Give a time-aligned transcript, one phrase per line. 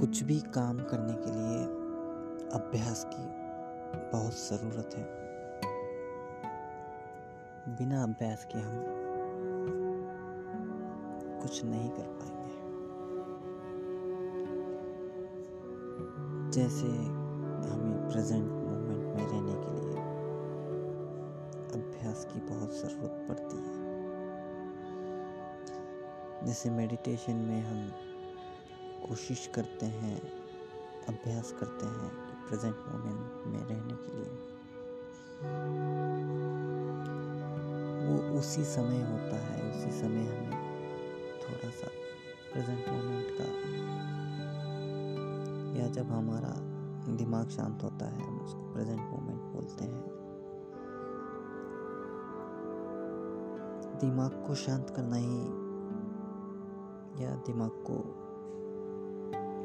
[0.00, 1.62] कुछ भी काम करने के लिए
[2.52, 3.22] अभ्यास की
[4.12, 5.04] बहुत ज़रूरत है।
[7.76, 8.84] बिना अभ्यास के हम
[11.42, 12.56] कुछ नहीं कर पाएँगे।
[16.50, 16.86] जैसे
[17.68, 19.98] हमें प्रेजेंट मोमेंट में रहने के लिए
[21.82, 23.76] अभ्यास की बहुत ज़रूरत पड़ती है।
[26.46, 27.92] जैसे मेडिटेशन में हम
[29.08, 30.22] कोशिश करते हैं,
[31.08, 32.10] अभ्यास करते हैं
[32.48, 34.58] प्रेजेंट मोमेंट में रहने के लिए।
[38.06, 40.52] वो उसी समय होता है, उसी समय हमें
[41.42, 41.88] थोड़ा सा
[42.52, 43.48] प्रेजेंट मोमेंट का
[45.80, 46.54] या जब हमारा
[47.16, 50.04] दिमाग शांत होता है, हम उसको प्रेजेंट मोमेंट बोलते हैं।
[54.00, 55.38] दिमाग को शांत करना ही
[57.24, 58.24] या दिमाग को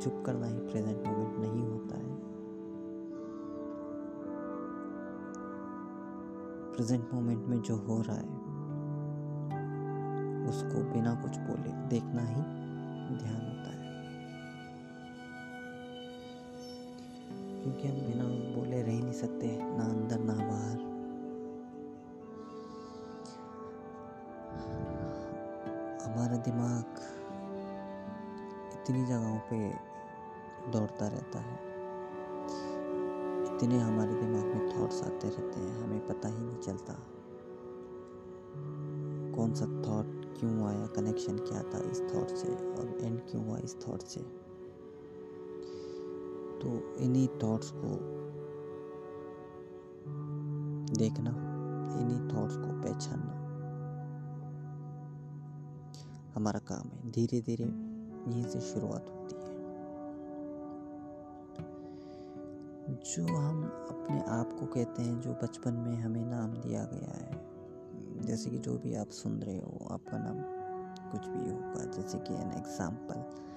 [0.00, 2.16] चुप करना ही प्रेजेंट मोमेंट नहीं होता है।
[6.72, 8.40] प्रेजेंट मोमेंट में जो हो रहा है,
[10.48, 12.42] उसको बिना कुछ बोले देखना ही
[13.16, 13.80] ध्यान होता है।
[17.62, 18.24] क्योंकि हम बिना
[18.56, 20.90] बोले रह नहीं सकते, ना अंदर, ना बाहर।
[26.04, 26.84] हमारा दिमाग
[28.72, 29.89] इतनी जगहों पे
[30.70, 31.58] दौड़ता रहता है।
[33.46, 36.94] इतने हमारे दिमाग में थॉट्स आते रहते हैं, हमें पता ही नहीं चलता।
[39.36, 43.58] कौन सा थॉट क्यों आया कनेक्शन क्या था इस थॉट से और एंड क्यों हुआ
[43.58, 44.20] इस थॉट से।
[46.60, 47.90] तो इन्हीं थॉट्स को
[50.96, 51.30] देखना,
[52.00, 53.36] इन्हीं थॉट्स को पहचानना
[56.34, 59.39] हमारा काम है। धीरे धीरे यहीं से शुरुआत होती है।
[62.90, 67.50] जो हम अपने आप को कहते हैं, जो बचपन में हमें नाम दिया गया है।
[68.20, 70.36] जैसे कि जो भी आप सुन रहे हो, आपका नाम
[71.10, 73.50] कुछ भी होगा। जैसे कि एन एग्ज़ाम्पल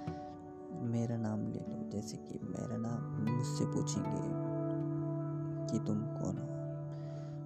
[0.88, 4.54] मेरा नाम ले लो। जैसे कि मेरा नाम मुझसे पूछेंगे
[5.72, 6.54] कि तुम कौन हो?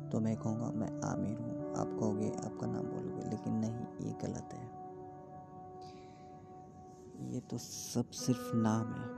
[0.09, 4.49] तो मैं कहूँगा, मैं आमिर हूँ। आप कहोगे, आपका नाम बोलोगे, लेकिन नहीं, ये गलत
[4.53, 4.77] है।
[7.33, 9.16] ये तो सब सिर्फ़ नाम है।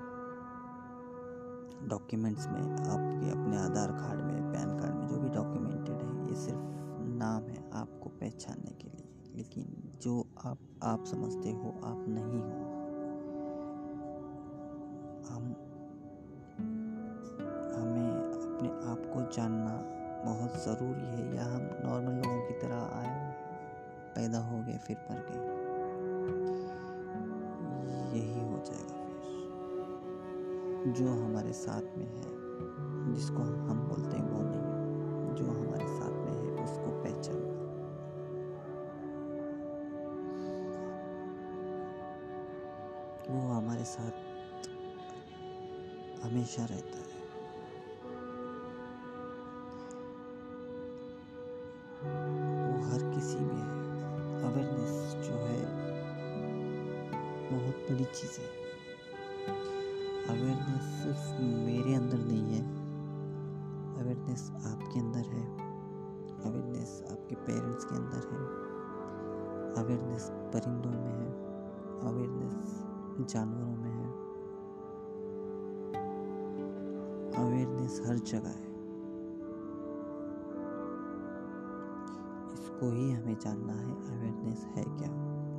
[1.90, 6.36] डॉक्यूमेंट्स में, आपके अपने आधार कार्ड में, पैन कार्ड में जो भी डॉक्यूमेंटेड है, ये
[6.36, 6.60] सिर्फ़
[7.20, 9.66] नाम है आपको पहचानने के लिए। लेकिन
[10.02, 12.66] जो आप आप समझते हो, आप नहीं हो,
[15.30, 15.44] हम,
[17.76, 19.76] हमें अपने आप को जानना
[20.26, 23.34] बहुत ज़रूरी है। या हम नॉर्मल लोगों की तरह आए,
[24.16, 25.69] पैदा हो गए, फिर मर गए।
[30.88, 32.24] जो हमारे साथ में है,
[33.14, 34.80] जिसको हम बोलते हैं वो नहीं।
[35.36, 37.60] जो हमारे साथ में है, उसको पहचान
[43.30, 44.12] वो हमारे साथ
[46.26, 47.20] हमेशा रहता है।
[52.68, 53.80] वो हर किसी में है।
[54.44, 55.66] अवेयरनेस जो है,
[57.52, 58.69] बहुत बड़ी चीज़ है।
[60.30, 62.62] अवेयरनेस सिर्फ़ मेरे अंदर नहीं है।
[64.02, 65.46] अवेयरनेस आपके अंदर है।
[66.46, 68.70] अवेयरनेस आपके पेरेंट्स के अंदर है।
[69.84, 71.32] अवेयरनेस परिंदों में है।
[72.10, 72.86] अवेयरनेस
[73.32, 74.10] जानवरों में है।
[77.48, 78.70] अवेयरनेस हर जगह है।
[82.54, 85.10] इसको ही हमें जानना है अवेयरनेस है क्या?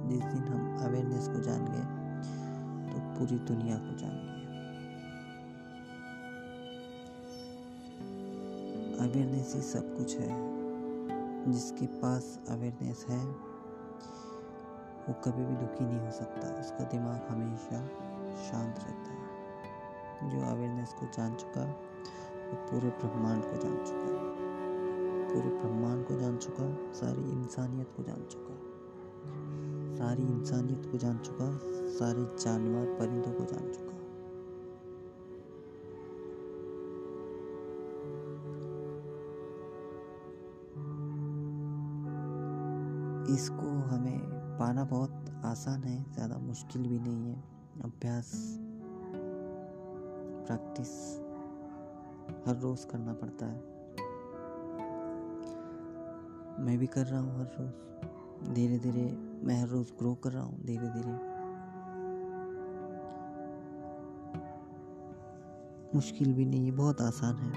[0.09, 2.01] जिस दिन हम अवेयरनेस को जान गए
[2.93, 4.40] तो पूरी दुनिया को जान गए।
[9.11, 10.61] अवेयरनेस ही सब कुछ है।
[11.53, 13.27] जिसके पास अवेयरनेस है,
[15.09, 17.87] वो कभी भी दुखी नहीं हो सकता। उसका दिमाग हमेशा
[18.37, 19.21] शांत रहता है।
[20.31, 21.65] जो अवेयरनेस को जान चुका,
[22.51, 24.31] वो पूरे ब्रह्मांड को जान चुका
[25.31, 28.55] पूरे ब्रह्मांड को जान चुका, सारी इंसानियत को जान चुका।
[29.97, 31.59] सारी इंसानियत को जान चुका,
[31.89, 33.90] सारे जानवर, परिंदों को जान चुका।
[43.31, 44.19] इसको हमें
[44.59, 47.35] पाना बहुत आसान है, ज़्यादा मुश्किल भी नहीं है।
[47.85, 48.33] अभ्यास,
[50.47, 50.91] प्रैक्टिस
[52.47, 53.59] हर रोज़ करना पड़ता है।
[56.65, 59.07] मैं भी कर रहा हूँ हर रोज़। धीरे धीरे
[59.45, 61.19] मैं हर रोज़ ग्रो कर रहा हूँ धीरे धीरे
[65.95, 67.53] मुश्किल भी नहीं है, बहुत आसान है।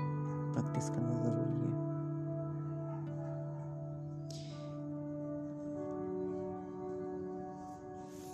[0.53, 1.62] प्रैक्टिस करना ज़रूरी है।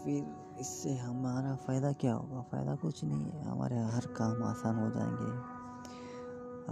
[0.03, 2.41] फिर इससे हमारा फ़ायदा क्या होगा?
[2.41, 5.31] फ़ायदा कुछ नहीं है। हमारे हर काम आसान हो जाएँगे।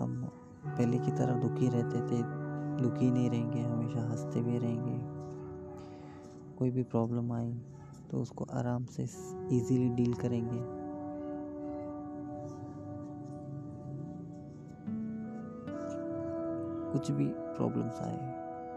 [0.02, 0.24] हम
[0.66, 2.22] पहले की तरह दुखी रहते थे।
[2.82, 4.98] दुखी नहीं रहेंगे, हमेशा हँसते भी रहेंगे।
[6.58, 7.54] कोई भी प्रॉब्लम आई
[8.12, 9.04] तो उसको आराम से
[9.58, 10.60] इजीली डील करेंगे।
[16.92, 18.18] कुछ भी प्रॉब्लम्स आए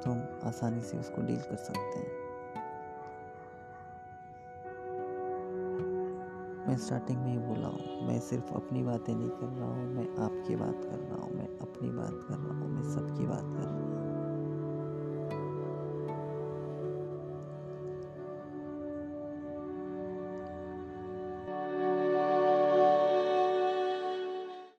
[0.00, 2.19] तो हम आसानी से उसको डील कर सकते हैं।
[6.70, 10.24] मैं स्टार्टिंग में ही बोला हूँ, मैं सिर्फ़ अपनी बातें नहीं कर रहा हूँ, मैं
[10.24, 13.64] आपकी बात कर रहा हूँ, मैं अपनी बात कर रहा हूँ, मैं सबकी बात कर
[13.64, 14.09] रहा हूँ।